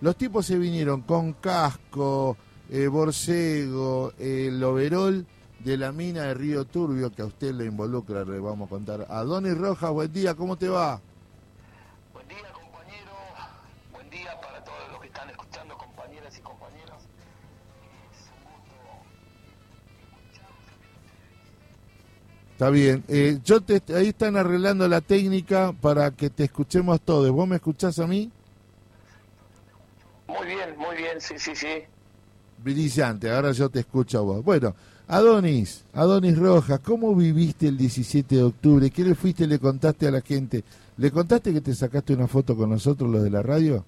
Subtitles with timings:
[0.00, 2.36] Los tipos se vinieron con casco,
[2.68, 5.26] eh, borcego, el overol
[5.60, 9.06] de la mina de Río Turbio, que a usted le involucra, le vamos a contar.
[9.08, 11.00] A Donny Rojas, buen día, ¿cómo te va?
[12.12, 13.12] Buen día, compañero.
[13.90, 17.02] Buen día para todos los que están escuchando, compañeras y compañeros.
[18.12, 18.76] Es un gusto
[20.12, 20.56] escucharlos.
[22.52, 23.02] Está bien.
[23.08, 27.30] Eh, yo te, ahí están arreglando la técnica para que te escuchemos todos.
[27.30, 28.30] ¿Vos me escuchás a mí?
[30.38, 31.84] Muy bien, muy bien, sí, sí, sí.
[32.58, 34.44] Brillante, ahora yo te escucho a vos.
[34.44, 34.74] Bueno,
[35.08, 38.90] Adonis, Adonis Rojas, ¿cómo viviste el 17 de octubre?
[38.90, 40.64] ¿Qué le fuiste le contaste a la gente?
[40.96, 43.84] ¿Le contaste que te sacaste una foto con nosotros, los de la radio?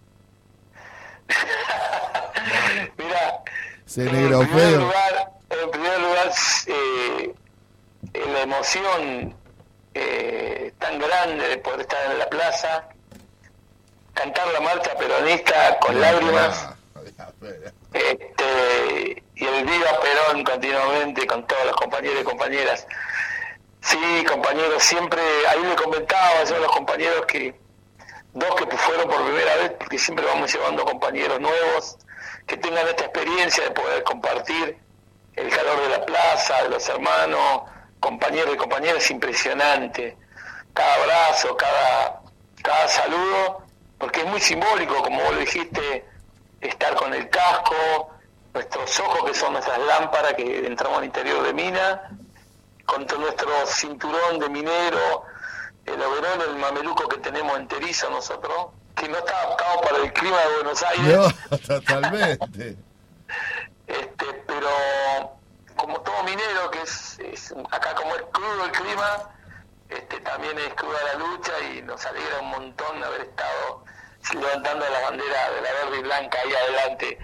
[2.99, 3.43] Mira,
[3.87, 4.80] Se en negro primer feo.
[4.80, 6.33] lugar, en primer lugar,
[6.66, 7.35] eh,
[8.33, 9.35] la emoción
[9.95, 12.88] eh, tan grande de poder estar en la plaza,
[14.19, 16.69] cantar la marcha peronista con lágrimas.
[17.93, 22.87] este, y el Viva Perón continuamente con todos los compañeros y compañeras.
[23.80, 27.55] Sí, compañeros, siempre, ahí le comentaba yo a los compañeros que
[28.33, 31.97] dos que fueron por primera vez, porque siempre vamos llevando compañeros nuevos,
[32.47, 34.79] que tengan esta experiencia de poder compartir
[35.37, 37.63] el calor de la plaza, de los hermanos,
[38.01, 40.16] compañeros y compañeras, es impresionante.
[40.75, 42.21] Cada abrazo, cada,
[42.63, 43.68] cada saludo,
[43.99, 46.04] porque es muy simbólico, como vos lo dijiste,
[46.60, 48.10] estar con el casco,
[48.54, 52.10] nuestros ojos que son nuestras lámparas que entramos al interior de mina,
[52.87, 55.23] con todo nuestro cinturón de minero,
[55.87, 60.37] el overol, el mameluco que tenemos enterizo nosotros, que no está adaptado para el clima
[60.38, 61.16] de Buenos Aires,
[61.51, 62.76] No, totalmente.
[63.87, 64.69] este, pero
[65.76, 69.31] como todo minero, que es, es- acá como es crudo el clima,
[69.89, 73.84] este, también es cruda la lucha y nos alegra un montón haber estado
[74.34, 77.19] levantando la bandera de la verde y blanca ahí adelante,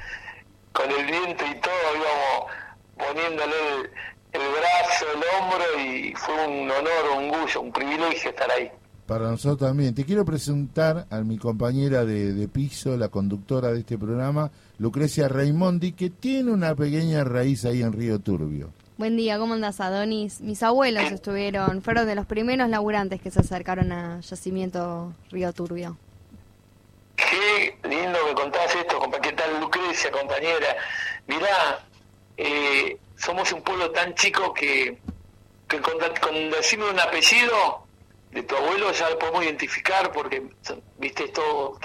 [0.73, 2.53] con el viento y todo, íbamos
[2.97, 3.91] poniéndole
[4.33, 8.70] el, brazo, el hombro y fue un honor, un orgullo, un privilegio estar ahí.
[9.07, 9.95] Para nosotros también.
[9.95, 15.29] Te quiero presentar a mi compañera de, de piso, la conductora de este programa, Lucrecia
[15.29, 18.70] Raimondi, que tiene una pequeña raíz ahí en Río Turbio.
[18.96, 20.40] Buen día, ¿cómo andas, Adonis?
[20.40, 25.96] Mis abuelos estuvieron, fueron de los primeros laburantes que se acercaron a Yacimiento Río Turbio.
[27.16, 30.77] Qué lindo que contás esto, ¿qué tal Lucrecia, compañera?
[31.27, 31.80] Mirá,
[32.36, 34.96] eh, somos un pueblo tan chico que,
[35.66, 37.84] que con, con decirme un apellido
[38.30, 40.40] de tu abuelo ya lo podemos identificar porque,
[40.98, 41.78] viste, esto,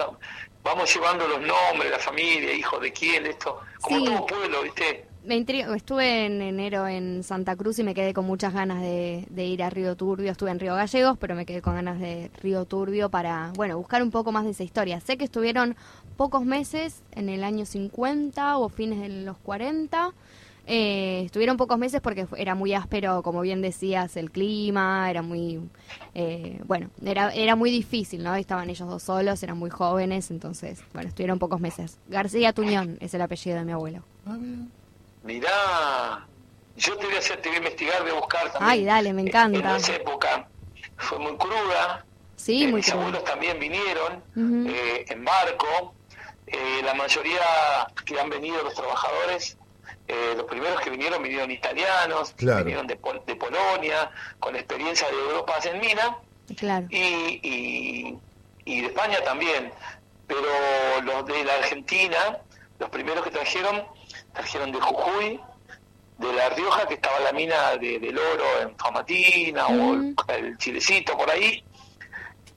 [0.63, 4.05] vamos llevando los nombres, la familia, hijo de quién, esto, como Sí.
[4.05, 5.08] todo pueblo, viste.
[5.29, 9.61] Estuve en enero en Santa Cruz y me quedé con muchas ganas de, de ir
[9.61, 10.31] a Río Turbio.
[10.31, 14.01] Estuve en Río Gallegos, pero me quedé con ganas de Río Turbio para, bueno, buscar
[14.01, 14.99] un poco más de esa historia.
[15.01, 15.75] Sé que estuvieron
[16.17, 20.13] pocos meses en el año 50 o fines de los 40.
[20.65, 25.59] Eh, estuvieron pocos meses porque era muy áspero, como bien decías, el clima, era muy,
[26.15, 28.33] eh, bueno, era, era muy difícil, ¿no?
[28.33, 31.99] Estaban ellos dos solos, eran muy jóvenes, entonces, bueno, estuvieron pocos meses.
[32.07, 34.03] García Tuñón es el apellido de mi abuelo.
[35.23, 36.25] Mirá,
[36.75, 38.71] yo te voy a hacer, te voy a investigar, voy a buscar también.
[38.71, 39.59] Ay, dale, me encanta.
[39.59, 40.47] En esa época
[40.97, 43.01] fue muy cruda, Sí, Eh, muy mis crudo.
[43.01, 44.23] abuelos también vinieron
[44.69, 45.93] eh, en barco.
[46.47, 47.41] Eh, la mayoría
[48.05, 49.57] que han venido los trabajadores,
[50.07, 52.59] eh, los primeros que vinieron vinieron italianos, Claro.
[52.63, 54.09] vinieron de, Pol- de Polonia,
[54.39, 56.17] con experiencia de Europa en mina
[56.57, 56.87] Claro.
[56.89, 56.97] y,
[57.43, 58.17] y,
[58.65, 59.71] y de España también.
[60.25, 60.41] Pero
[61.03, 62.37] los de la Argentina,
[62.79, 63.83] los primeros que trajeron,
[64.33, 65.39] trajeron de Jujuy,
[66.17, 70.57] de La Rioja, que estaba la mina de, del oro en Famatina, o el, el
[70.57, 71.63] Chilecito por ahí.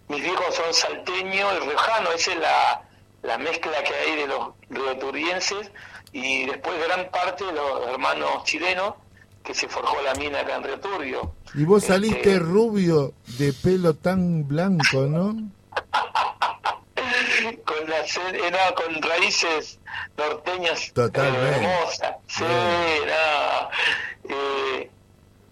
[0.09, 2.82] Mis viejos son salteños y riojano, esa es la,
[3.22, 5.71] la mezcla que hay de los rioturrienses,
[6.12, 8.94] y después gran parte de los hermanos chilenos,
[9.43, 11.34] que se forjó la mina acá en Río Turbio.
[11.55, 15.34] Y vos saliste Este, rubio de pelo tan blanco, ¿no?
[17.65, 19.78] con las eh, no, con raíces
[20.17, 21.64] norteñas Totalmente.
[21.64, 24.91] hermosas sí no, eh,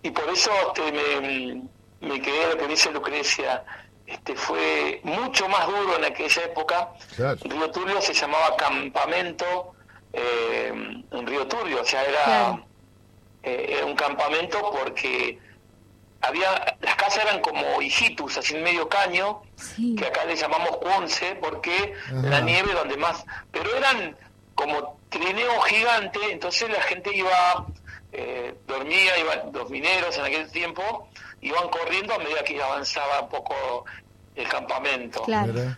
[0.03, 1.62] y por eso este, me,
[2.09, 3.65] me quedé lo que dice Lucrecia
[4.07, 7.39] este fue mucho más duro en aquella época Claro.
[7.45, 9.73] Río Turbio se llamaba campamento
[10.12, 10.73] eh,
[11.13, 12.67] en Río Turbio o sea era Claro.
[13.43, 15.39] eh, era un campamento porque
[16.23, 19.95] había las casas eran como hijitus así en medio caño Sí.
[19.97, 22.15] que acá le llamamos once porque Ajá.
[22.29, 24.17] la nieve donde más pero eran
[24.61, 27.67] como trineo gigante entonces la gente iba
[28.12, 31.09] eh, dormía iban los mineros en aquel tiempo
[31.41, 33.85] iban corriendo a medida que avanzaba un poco
[34.35, 35.23] el campamento.
[35.23, 35.77] Claro.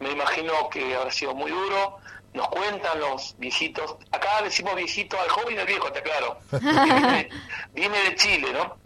[0.00, 1.98] Me imagino que habrá sido muy duro.
[2.32, 6.36] Nos cuentan los viejitos, acá decimos viejito al joven y al viejo, está claro,
[7.72, 8.76] viene, de Chile, ¿no?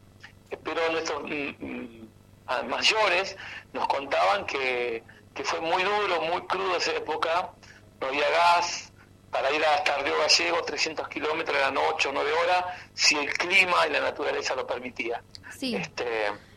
[0.62, 3.39] Pero nuestros mm, mm, mayores
[3.73, 5.03] nos contaban que,
[5.35, 7.53] que fue muy duro, muy crudo esa época,
[8.03, 8.93] no había gas,
[9.31, 12.65] para ir hasta Río Gallego, 300 kilómetros, eran 8 o 9 horas,
[12.95, 15.23] si el clima y la naturaleza lo permitía.
[15.57, 15.75] Sí.
[15.75, 16.05] Este,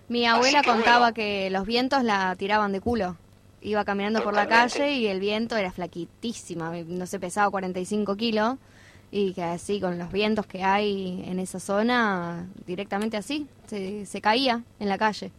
[0.08, 3.18] Mi abuela contaba que los vientos la tiraban de culo.
[3.62, 8.58] Iba caminando por la calle y el viento era flaquitísima, no sé, pesaba 45 kilos.
[9.14, 14.22] Y que así, con los vientos que hay en esa zona, directamente así, se, se
[14.22, 15.32] caía en la calle.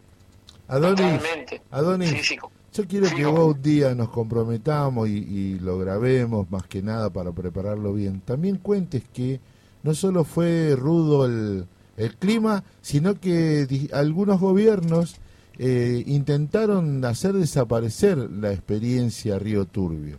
[0.68, 1.22] Adonis,
[1.70, 2.36] Adonis
[2.72, 7.32] yo quiero que vos un día nos comprometamos y, lo grabemos más que nada para
[7.32, 8.20] prepararlo bien.
[8.20, 9.40] También cuentes que
[9.82, 11.66] no solo fue rudo el,
[11.96, 15.16] el clima, sino que algunos gobiernos
[15.58, 20.18] eh, intentaron hacer desaparecer la experiencia Río Turbio.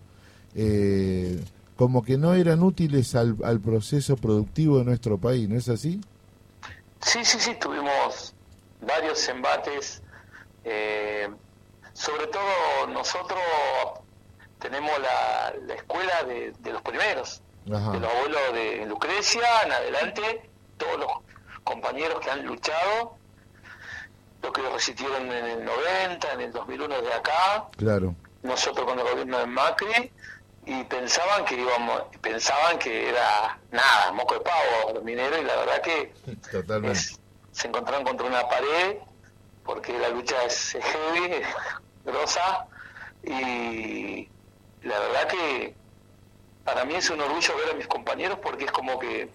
[0.55, 1.43] Eh,
[1.75, 5.99] como que no eran útiles al, al proceso productivo de nuestro país, ¿no es así?
[7.01, 8.33] Sí, sí, sí, tuvimos
[8.85, 10.01] varios embates.
[10.63, 11.27] Eh,
[11.93, 13.39] sobre todo nosotros
[14.59, 21.11] tenemos la, escuela de, los primeros, de los abuelos de Lucrecia, en adelante, todos los
[21.63, 23.17] compañeros que han luchado,
[24.41, 28.15] los que resistieron en el 90, en el 2001 de acá, claro.
[28.41, 30.11] nosotros con el gobierno de Macri,
[30.65, 35.55] y pensaban que íbamos, pensaban que era nada, moco de pavo los mineros, y la
[35.57, 36.13] verdad que
[37.51, 38.97] se encontraron contra una pared
[39.65, 41.41] porque la lucha es heavy,
[42.05, 42.67] grosa,
[43.23, 44.29] y
[44.81, 45.75] la verdad que
[46.63, 49.29] para mí es un orgullo ver a mis compañeros porque es como que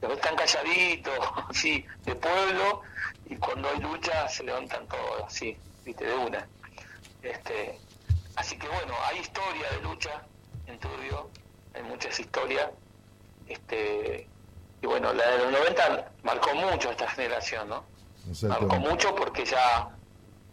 [0.00, 1.18] están calladitos,
[1.48, 2.82] así, de pueblo,
[3.26, 6.46] y cuando hay lucha se levantan todos, así, viste, de una.
[7.22, 7.78] Este,
[8.36, 10.22] así que bueno, hay historia de lucha
[10.66, 11.30] en Turbio,
[11.74, 12.70] hay muchas historias,
[13.46, 14.26] este,
[14.82, 17.84] y bueno, la de los 90 marcó mucho a esta generación, ¿no?
[18.42, 19.90] Marcó mucho porque ya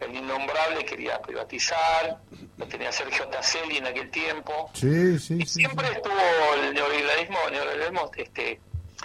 [0.00, 2.18] el innombrable quería privatizar,
[2.56, 4.70] lo tenía Sergio Tasselli en aquel tiempo.
[4.72, 6.14] Sí, sí, siempre estuvo
[6.54, 8.60] el neoliberalismo, el neoliberalismo, este,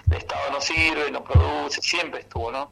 [0.10, 2.72] el Estado no sirve, no produce, siempre estuvo, ¿no?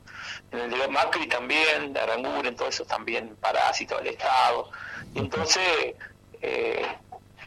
[0.52, 4.70] En el de Macri también, de Aranguren, todo eso también, parásito del Estado.
[5.14, 5.96] Y entonces
[6.42, 6.86] eh,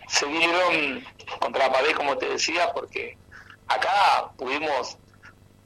[0.08, 1.04] se dieron
[1.40, 3.16] contra la pared, como te decía, porque
[3.68, 4.98] acá pudimos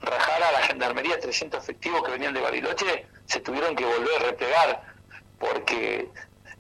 [0.01, 4.25] rajar a la gendarmería 300 efectivos que venían de Bariloche, se tuvieron que volver a
[4.27, 4.83] replegar,
[5.39, 6.09] porque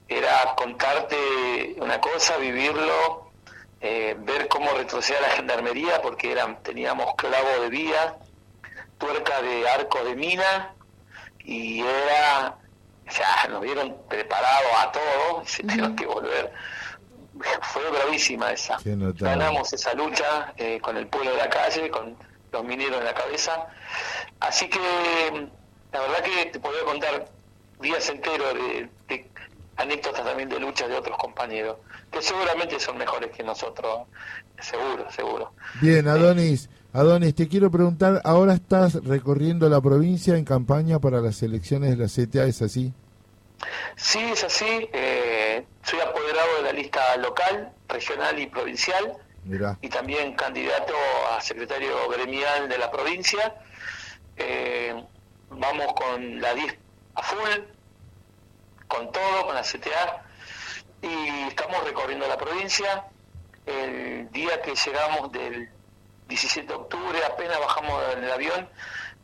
[0.08, 3.30] era contarte una cosa, vivirlo,
[3.80, 8.16] eh, ver cómo retrocedía la gendarmería, porque eran, teníamos clavo de vía,
[8.98, 10.74] tuerca de arco de mina,
[11.44, 12.56] y era,
[13.06, 16.52] o sea, nos vieron preparados a todo, se tuvieron que volver.
[17.62, 18.78] Fue bravísima esa.
[18.84, 22.16] Ganamos esa lucha eh, con el pueblo de la calle, con
[22.52, 23.66] los mineros en la cabeza.
[24.40, 24.78] Así que
[25.92, 27.28] la verdad que te podría contar
[27.80, 29.28] días enteros de,
[29.76, 31.76] anécdotas también de luchas de otros compañeros,
[32.10, 34.08] que seguramente son mejores que nosotros,
[34.60, 35.52] seguro, seguro.
[35.80, 36.68] Bien, Adonis.
[36.92, 41.96] Adonis, te quiero preguntar, ahora estás recorriendo la provincia en campaña para las elecciones de
[41.96, 42.92] la CTA, ¿es así?
[43.94, 44.88] Sí, es así.
[44.92, 49.18] Eh, soy apoderado de la lista local, regional y provincial
[49.80, 50.94] y también candidato
[51.32, 53.54] a secretario gremial de la provincia.
[54.36, 55.02] Eh,
[55.50, 56.76] vamos con la 10
[57.14, 57.64] a full,
[58.86, 60.22] con todo, con la CTA,
[61.00, 63.04] y estamos recorriendo la provincia.
[63.64, 65.70] El día que llegamos del
[66.28, 68.68] 17 de octubre, apenas bajamos en el avión,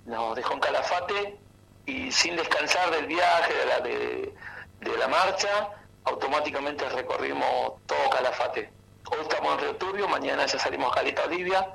[0.07, 1.39] nos dejó en Calafate
[1.87, 5.69] y sin descansar del viaje, de la, de la marcha,
[6.05, 8.84] automáticamente recorrimos todo Calafate
[9.15, 11.69] Hoy estamos en Río Turbio, mañana ya salimos a Caleta Olivia.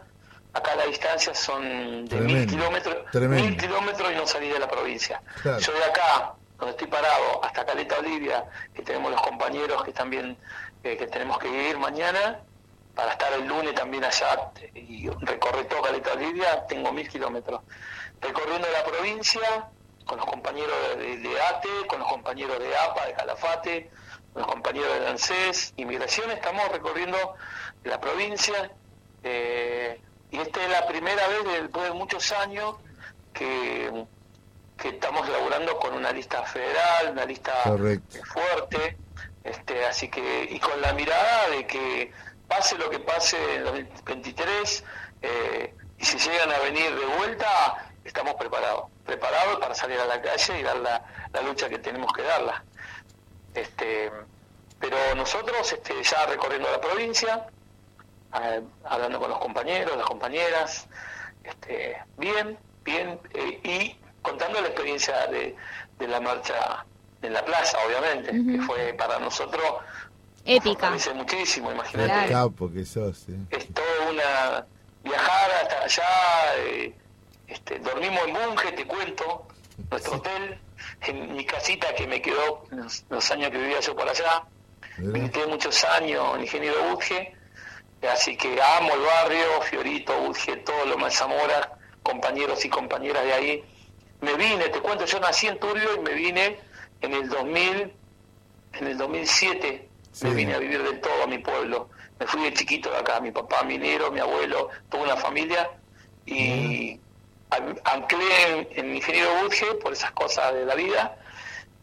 [0.54, 5.22] Acá la distancia son de mil kilómetros, mil kilómetros y no salí de la provincia.
[5.44, 8.44] Yo de acá, donde estoy parado, hasta Caleta Olivia,
[8.74, 10.36] que tenemos los compañeros que también
[10.84, 12.40] eh, que tenemos que ir mañana,
[12.94, 17.62] para estar el lunes también allá y recorrer todo Caleta Olivia, tengo mil kilómetros.
[18.20, 19.70] Recorriendo la provincia,
[20.06, 23.92] con los compañeros de, de, ATE, con los compañeros de APA, de Calafate,
[24.36, 27.18] los compañeros de ANSES, Inmigración, estamos recorriendo
[27.84, 28.72] la provincia
[29.24, 30.00] eh,
[30.32, 32.76] y esta es la primera vez después de muchos años
[33.34, 34.06] que,
[34.78, 38.98] que estamos elaborando con una lista federal, una lista fuerte,
[39.44, 42.12] este, así que y con la mirada de que
[42.48, 44.84] pase lo que pase en 2023
[45.22, 50.22] eh, y si llegan a venir de vuelta, estamos preparados, preparados para salir a la
[50.22, 52.64] calle y dar la, la lucha que tenemos que darla.
[53.54, 54.12] Este,
[54.80, 57.48] pero nosotros este, ya recorriendo la provincia,
[58.84, 60.88] hablando con los compañeros, las compañeras,
[61.44, 65.56] este, bien, bien, eh, y contando la experiencia de,
[65.98, 66.86] de, la marcha
[67.22, 69.64] en la plaza, obviamente, que fue para nosotros
[70.46, 70.92] épica.
[71.16, 72.34] Muchísimo, imagínate.
[72.74, 73.26] que sos.
[73.50, 74.66] Es toda una
[75.04, 76.94] viajar hasta allá, eh,
[77.48, 79.48] este, dormimos en Bunge, te cuento,
[79.90, 80.60] nuestro hotel,
[81.02, 84.44] en mi casita que me quedó los, años que vivía yo por allá.
[84.98, 87.34] Visité muchos años en Ingeniero Bunge,
[88.12, 93.34] así que amo el barrio, Fiorito, Bunge, todo lo más Zamora, compañeros y compañeras de
[93.34, 93.64] ahí.
[94.22, 96.60] Me vine, te cuento, yo nací en Turbio y me vine
[97.02, 97.94] en el 2000,
[98.74, 99.90] en el 2007,
[100.24, 101.90] me vine a vivir del todo a mi pueblo.
[102.20, 105.72] Me fui de chiquito de acá, mi papá minero, mi abuelo, toda una familia
[106.26, 107.00] y
[107.84, 111.18] anclé en, ingeniero Budge por esas cosas de la vida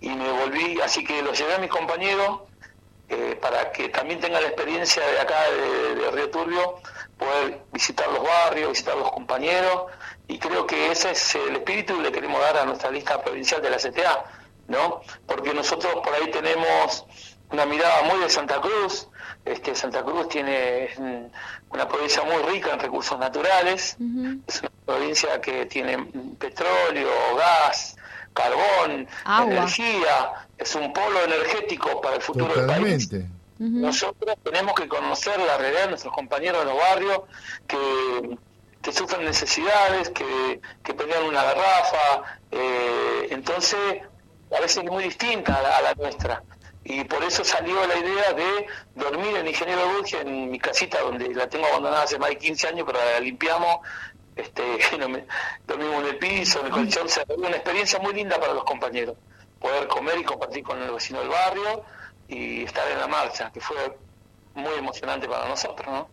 [0.01, 2.41] y me volví, así que lo llevé a mis compañeros
[3.09, 6.75] eh, para que también tengan la experiencia de acá de, Río Turbio,
[7.19, 9.85] poder visitar los barrios, visitar los compañeros
[10.29, 13.63] y creo que ese es el espíritu que le queremos dar a nuestra lista provincial
[13.63, 14.25] de la CTA,
[14.69, 15.03] ¿no?
[15.27, 17.07] Porque nosotros por ahí tenemos
[17.51, 19.09] una mirada muy de Santa Cruz,
[19.45, 21.29] este, Santa Cruz tiene
[21.71, 23.97] una provincia muy rica en recursos naturales,
[24.47, 25.99] es una provincia que tiene
[26.39, 27.97] petróleo, gas,
[28.35, 33.09] carbón, energía, es un polo energético para el futuro del país.
[33.59, 37.21] Nosotros tenemos que conocer la realidad de nuestros compañeros de los barrios
[37.67, 38.37] que,
[38.83, 44.03] que sufren necesidades, que, que pelean una garrafa, eh, entonces
[44.55, 46.43] a veces es muy distinta a la nuestra
[46.89, 51.35] y por eso salió la idea de dormir en Ingeniero Burge, en mi casita, donde
[51.35, 53.79] la tengo abandonada hace más de 15 años, pero la limpiamos,
[54.37, 54.63] este,
[55.67, 59.17] dormimos en el piso, en el colchón, o una experiencia muy linda para los compañeros,
[59.59, 61.83] poder comer y compartir con el vecino del barrio
[62.29, 63.99] y estar en la marcha, que fue
[64.55, 66.09] muy emocionante para nosotros, ¿no?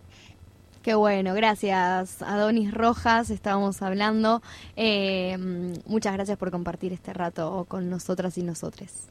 [0.82, 4.42] Qué bueno, gracias Adonis Rojas, estábamos hablando.
[4.75, 5.38] Eh,
[5.86, 9.08] muchas gracias por compartir este rato con nosotras y nosotres.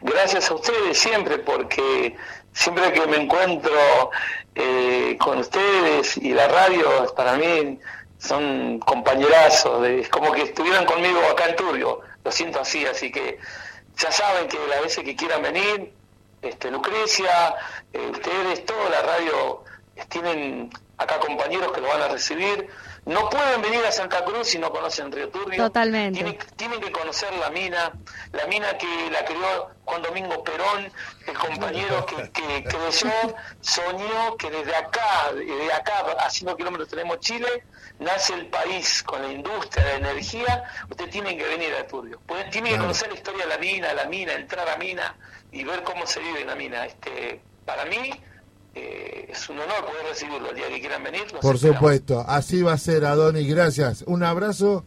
[0.00, 2.16] Gracias a ustedes siempre, porque
[2.52, 4.10] siempre que me encuentro
[4.54, 7.78] eh, con ustedes y la radio, para mí
[8.18, 13.38] son compañerazos, es como que estuvieran conmigo acá en Turbio, lo siento así, así que
[13.96, 15.92] ya saben que las veces que quieran venir,
[16.42, 17.54] este, Lucrecia,
[17.92, 19.64] eh, ustedes, toda la radio,
[20.08, 22.68] tienen acá compañeros que lo van a recibir,
[23.06, 25.62] no pueden venir a Santa Cruz si no conocen Río Turbio.
[25.62, 26.38] Totalmente.
[26.56, 27.92] Tienen, que conocer la mina,
[28.32, 30.90] la mina que la creó Juan Domingo Perón,
[31.28, 37.20] el compañero que, que creyó, soñó que desde acá, desde acá, a 5 kilómetros tenemos
[37.20, 37.64] Chile,
[38.00, 40.64] nace el país con la industria, la energía.
[40.90, 42.20] Ustedes tienen que venir a Turbio.
[42.50, 45.14] tienen que conocer la historia de la mina, la mina, entrar a mina
[45.52, 46.86] y ver cómo se vive en la mina.
[46.86, 48.10] Este, para mí
[48.76, 51.22] eh, es un honor poder recibirlo el día que quieran venir.
[51.40, 53.48] Por supuesto, así va a ser, Adonis.
[53.48, 54.04] Gracias.
[54.06, 54.86] Un abrazo